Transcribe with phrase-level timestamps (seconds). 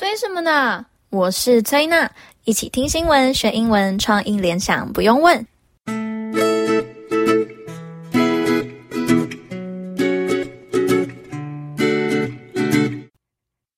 [0.00, 0.86] 催什么呢？
[1.10, 2.10] 我是崔娜，
[2.44, 5.46] 一起听新闻学英文，创意联想不用问。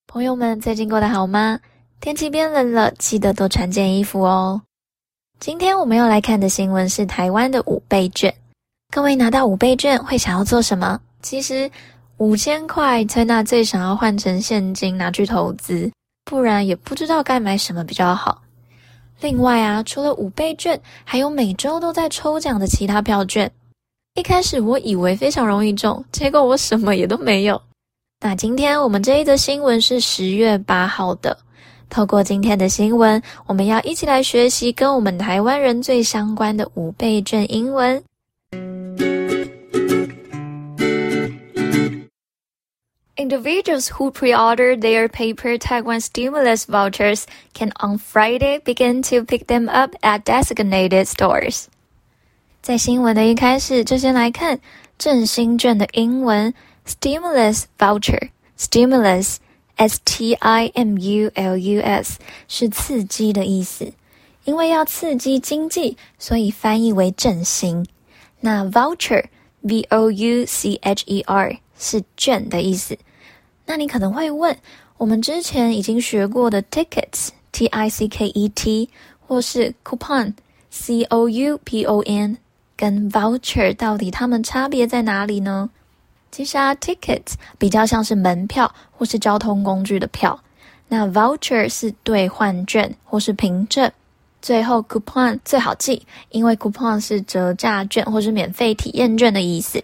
[0.07, 1.59] 朋友们最近过得好吗？
[2.01, 4.63] 天气变冷了，记得多穿件衣服哦。
[5.41, 8.33] 今天我们要来看的新闻是台湾的五倍券。
[8.93, 11.01] 各位拿到五倍券会想要做什么？
[11.21, 11.69] 其实
[12.19, 15.91] 五千块，崔娜最想要换成现金拿去投资，
[16.25, 18.43] 不然也不知道该买什么比较好。
[19.21, 23.51] 另外啊，除了五倍券，还有每周都在抽奖的其他票券。
[24.15, 27.61] 一开始我以为非常容易中，结果我什么也都没有。
[28.21, 31.37] 那今天我们这一则新闻是十月八号的。
[31.89, 38.03] 透过今天的新闻，我们要一起来学习跟我们台湾人最相关的五倍券英文。
[43.22, 49.96] Individuals who pre-order their paper Taiwan stimulus vouchers can on Friday begin to pick them up
[50.02, 51.66] at designated stores.
[52.62, 54.60] 在新闻的一开始，就先来看
[54.98, 56.54] 振兴券的英文
[56.86, 63.94] stimulus voucher，stimulus。S T I M U L U S 是刺激的意思，
[64.44, 67.86] 因为要刺激经济，所以翻译为振兴。
[68.40, 69.26] 那 voucher
[69.62, 72.98] V O U C H E R 是券的意思。
[73.73, 74.55] 那你可能会问，
[74.99, 78.91] 我们之前已经学过的 tickets T I C K E T
[79.27, 80.35] 或是 coupon
[80.69, 82.37] C O U P O N
[82.77, 85.71] 跟 voucher 到底它们差别在哪里呢？
[86.31, 90.39] 其实啊，tickets 比较像是门票或是交通工具的票，
[90.89, 93.91] 那 voucher 是兑换券或是凭证，
[94.43, 99.83] 最后 coupon 最好记，因为 coupon 是折价券或是免费体验券的意思。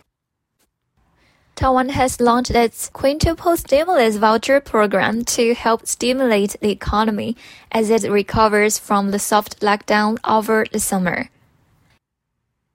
[1.59, 7.37] Taiwan has launched its quintuple stimulus voucher program to help stimulate the economy
[7.73, 11.31] as it recovers from the soft lockdown over the summer.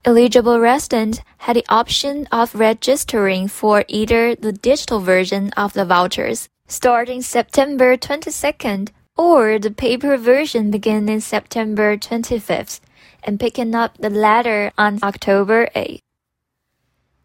[0.03, 6.49] Eligible residents had the option of registering for either the digital version of the vouchers
[6.67, 12.81] starting September 22nd or the paper version beginning September 25th
[13.23, 16.01] and picking up the latter on October 8th.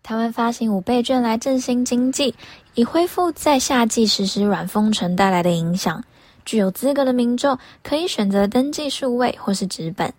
[0.09, 2.35] 台湾发行五倍券来振兴经济，
[2.73, 6.03] 以恢复在夏季实施软封城带来的影响。
[6.47, 10.11] 具有资格的民众可以选择登记数位或是纸本。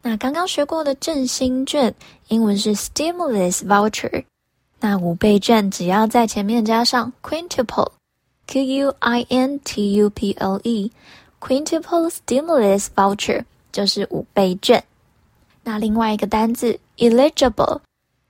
[0.00, 1.94] 那刚刚学过的振兴券，
[2.28, 4.24] 英文是 stimulus voucher。
[4.80, 14.82] 那五倍券只要在前面加上 quintuple，q u i n t u p l e，quintuple stimulus voucher 就是五倍券。
[15.62, 17.80] 那另外一个单字 eligible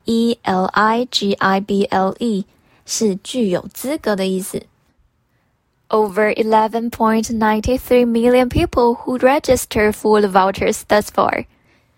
[0.06, 2.46] eligible，e l i g i b l e
[2.86, 4.64] 是具有资格的意思。
[5.90, 11.46] Over eleven point ninety three million people who register for the vouchers thus far.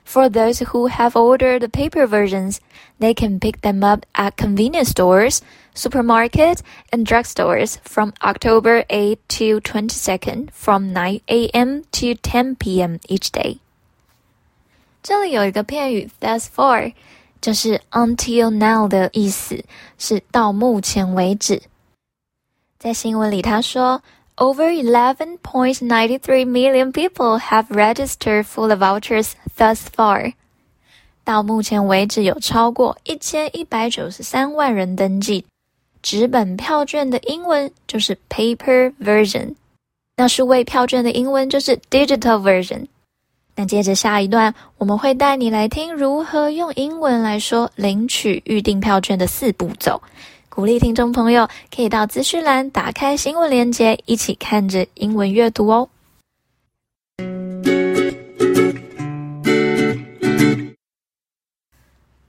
[0.05, 2.59] For those who have ordered the paper versions,
[2.99, 5.41] they can pick them up at convenience stores,
[5.73, 6.61] supermarkets,
[6.91, 11.83] and drugstores from October 8 to 22nd from 9 a.m.
[11.91, 12.99] to 10 p.m.
[13.07, 13.59] each day.
[15.03, 16.93] 这里有一个片语 thus far，
[17.40, 19.64] 就是 until now 的意思，
[19.98, 21.62] 是到目前为止。
[22.78, 24.02] 在新闻里他说。
[24.38, 30.34] Over 11.93 million people have registered for the vouchers thus far.
[31.24, 35.46] 到目前为止，有超过一千一百九十三万人登记。
[36.02, 39.54] 纸本票券的英文就是 paper version，
[40.16, 42.88] 那数位票券的英文就是 digital version。
[43.56, 50.02] 那接着下一段，我们会带你来听如何用英文来说领取预订票券的四步骤。
[50.50, 55.88] 鼓励听众朋友可以到资讯栏打开新闻链接，一起看着英文阅读哦。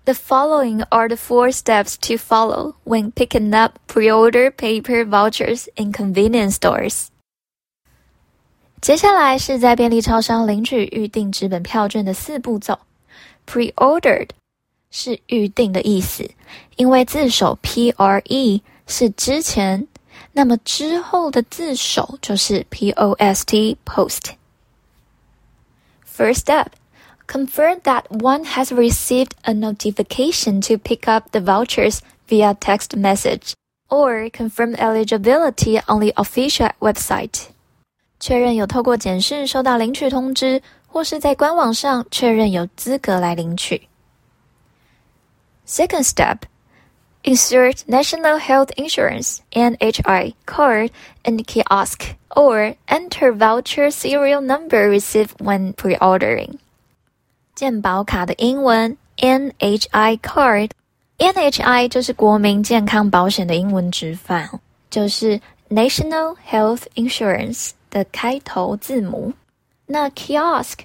[0.06, 5.92] The following are the four steps to follow when picking up pre-order paper vouchers in
[5.92, 7.08] convenience stores。
[8.81, 12.79] 接下来是在便利超商领取预订纸本票券的四步骤。
[13.47, 14.29] Pre-ordered。
[14.95, 16.31] 是预定的意思，
[16.77, 19.89] 因为字首 pre 是之前，
[20.33, 26.67] 那么之后的字首就是 post post。First step,
[27.27, 33.55] confirm that one has received a notification to pick up the vouchers via text message
[33.89, 37.47] or confirm eligibility on the official website。
[38.20, 43.88] 确认有透过检视收到领取通知，或是在官网上确认有资格来领取。
[45.68, 46.38] Second step,
[47.24, 50.92] Insert National Health Insurance (NHI) card
[51.24, 56.58] in the kiosk, or enter voucher serial number received when pre-ordering.
[57.54, 64.50] 健保卡的英文 NHI card，NHI 就是国民健康保险的英文直翻，
[64.90, 69.34] 就是 National Health Insurance 的开头字母。
[69.86, 70.80] 那 kiosk。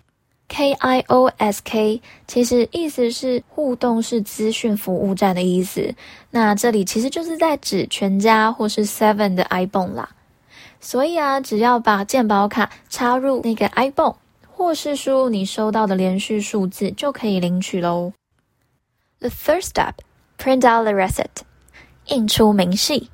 [0.49, 5.95] K I O S K 其实意思是互动式资讯服务站的意思，
[6.31, 10.11] 那这里其实就是在指全家或是 Seven 的 ibon 啦。
[10.79, 14.17] 所以啊，只要把健保卡插入那个 ibon，
[14.47, 18.13] 或是输入你收到的连续数字，就可以领取喽。
[19.21, 19.95] The third step,
[20.37, 21.47] print out the receipt，
[22.09, 23.09] 印出明细。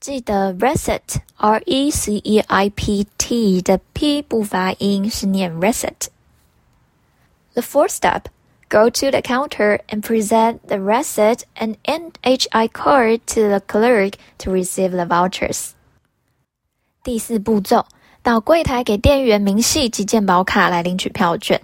[0.00, 8.22] 记得 receipt, R E C E I P T 的 P 不发音，是念 receipt。The fourth step,
[8.68, 14.50] go to the counter and present the receipt and NHI card to the clerk to
[14.50, 15.70] receive the vouchers.
[17.04, 17.84] 第四步骤，
[18.22, 21.62] 到柜台给店员明细及健保卡来领取票券。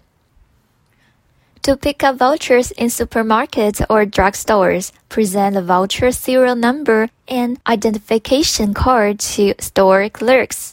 [1.62, 8.72] To pick up vouchers in supermarkets or drugstores, present the voucher serial number and identification
[8.72, 10.72] card to store clerks.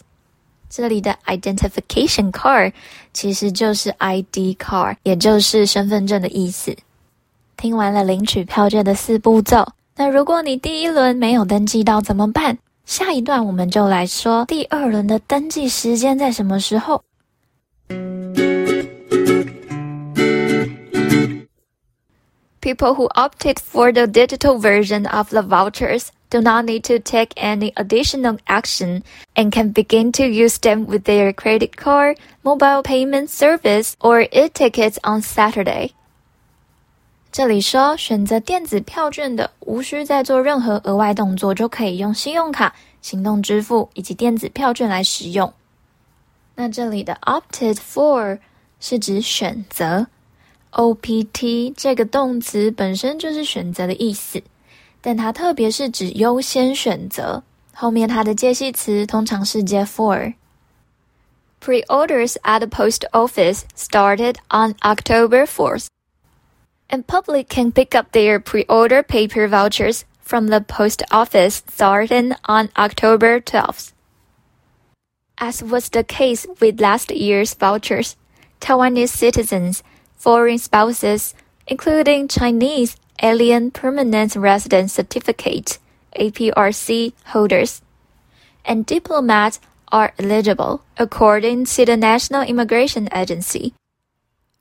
[0.69, 2.73] 这里的 identification card
[3.13, 6.75] 其实就是 ID card，也就是身份证的意思。
[7.57, 12.57] 听完了领取票券的四步骤，那如果你第一轮没有登记到怎么办？
[12.85, 17.03] 下一段我们就来说第二轮的登记时间在什么时候。
[22.61, 27.29] People who opted for the digital version of the vouchers do not need to take
[27.35, 29.03] any additional action
[29.35, 34.97] and can begin to use them with their credit card, mobile payment service, or e-tickets
[35.03, 35.91] on Saturday.
[37.31, 45.53] 这里说，选择电子票券的，无需再做任何额外动作，就可以用信用卡、行动支付以及电子票券来使用。
[46.55, 48.39] 那这里的 opted for
[48.79, 50.07] 是指选择
[50.71, 54.41] ，opt 这个动词本身就是选择的意思。
[55.01, 57.43] 但它特别是指优先选择，
[57.73, 65.87] 后面它的介系词通常是接 for。Pre-orders at the post office started on October 4th,
[66.89, 72.69] and public can pick up their pre-order paper vouchers from the post office starting on
[72.75, 73.91] October 12th.
[75.37, 78.15] As was the case with last year's vouchers,
[78.59, 79.83] Taiwanese citizens,
[80.20, 81.34] foreign spouses,
[81.66, 85.78] including Chinese, Alien Permanent Resident Certificate
[86.14, 87.80] APRC holders
[88.64, 93.72] and diplomats are eligible according to the National Immigration Agency.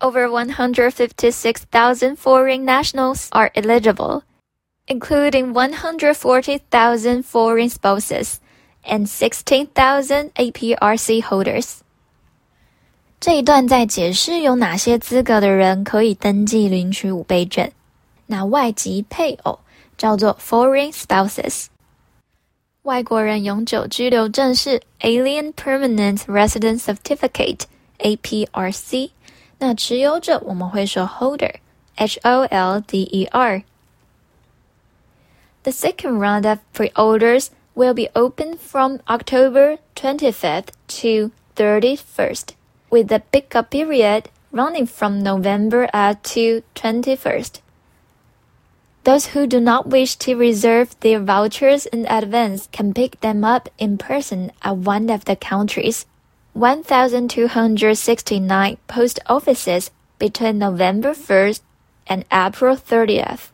[0.01, 4.23] Over 156,000 foreign nationals are eligible,
[4.87, 8.39] including 140,000 foreign spouses
[8.85, 11.83] and 16,000 APRC holders.
[13.21, 17.73] 这一段在解释有哪些资格的人可以登记领取五倍券。
[18.27, 19.59] 那外籍配偶
[19.97, 21.65] 叫做 foreign spouses，
[22.83, 27.63] 外国人永久居留证是 alien permanent resident certificate
[27.97, 29.09] APRC，
[29.57, 31.55] 那持有者我们会说 holder
[31.95, 33.63] H O L D E R。
[35.63, 42.53] The second round of pre-orders will be open from October 25th to 31st,
[42.90, 47.60] with the pickup period running from November at to 21st.
[49.04, 53.68] Those who do not wish to reserve their vouchers in advance can pick them up
[53.76, 56.06] in person at one of the country's
[56.54, 61.60] 1,269 post offices between November 1st
[62.06, 63.50] and April 30th.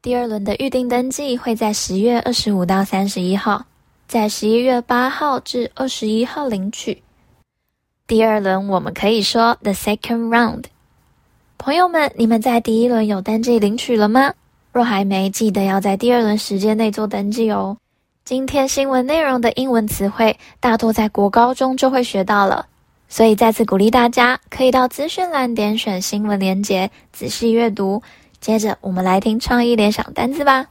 [0.00, 3.66] 第二轮的预订登记会在十月二十五到三十一号，
[4.07, 7.01] 在十一月八号至二十一号领取。
[8.07, 10.65] 第二轮我们可以说 the second round。
[11.57, 14.33] 朋友们，你们在第一轮有登记领取了吗？
[14.71, 17.77] 若还没，记得要在第二轮时间内做登记哦。
[18.23, 22.67] 今天新闻内容的英文词汇大多在国高中就会学到了，
[23.09, 28.03] 所以再次鼓励大家可以到资讯栏点选新闻连结，仔细阅读。
[28.39, 30.67] 接着，我们来听创意联想单字吧。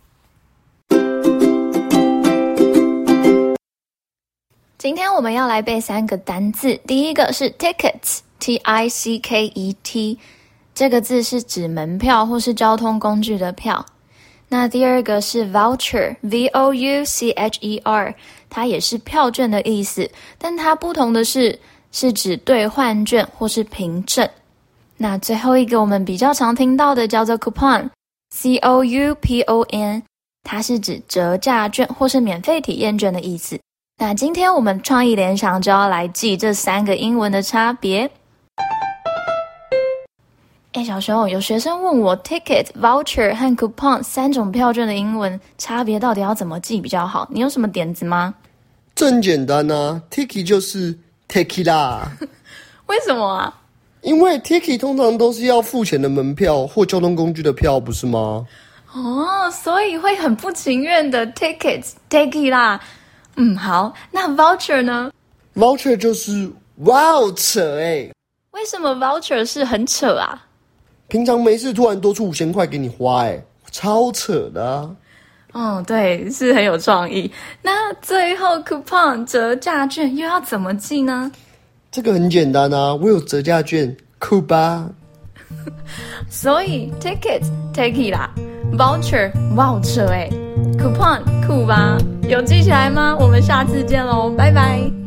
[4.85, 10.19] 今天我们要来背三个单字，第一个是 tickets，T-I-C-K-E-T。
[10.75, 13.87] 这个字是指门票或是交通工具的票。
[14.47, 18.15] 那第二个是 voucher，v o u c h e r，
[18.51, 21.59] 它也是票券的意思，但它不同的是，
[21.91, 24.29] 是指兑换券或是凭证。
[24.99, 30.03] 那最后一个我们比较常听到的叫做 coupon，C O U P O N，
[30.43, 33.59] 它是指折价券或是免费体验券的意思。
[33.97, 38.11] 那今天我们创意联想就要来记这三个英文的差别。
[40.73, 47.29] 哎，小熊，有学生问我 ticket、voucher 和 coupon 三种票券的英文差别到底要怎么记比较好？
[47.31, 48.35] 你有什么点子吗？
[48.97, 50.99] 这很简单啊，ticket 就是
[51.29, 52.01] tequila。
[52.87, 53.61] 为什么啊？
[54.01, 58.45] 因为 ticket 通常都是要付钱的门票或交通工具的票，不是吗？
[58.93, 62.81] 哦，所以会很不情愿的 tickets tequila。
[63.37, 65.11] 嗯，好，那 voucher 呢
[65.55, 68.11] ？voucher 就是哇哦扯哎！
[68.53, 70.47] 为什么 voucher 是很扯啊？
[71.09, 74.91] 平常没事，突然多出五千块给你花，哎，超扯的啊！
[75.53, 77.31] 哦，对，是很有创意。
[77.63, 81.31] 那最后 coupon 折价券又要怎么记呢？
[81.91, 84.89] 这个很简单啊，我有折价券，酷吧？
[86.29, 88.29] 所以 ticket tequila，voucher
[88.77, 90.29] voucher，voucher 哎
[90.79, 93.17] ，coupon，coupon，有记起来吗？
[93.19, 95.04] 我们下次见喽，拜拜。